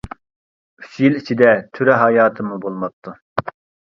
[0.85, 1.49] ئۈچ يىل ئىچىدە
[1.79, 3.15] تۈرە ھاياتىممۇ بولماپتۇ.